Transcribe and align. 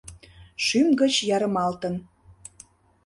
Шӱм 0.65 0.87
гыч 0.99 1.13
ярымалтын 1.35 1.95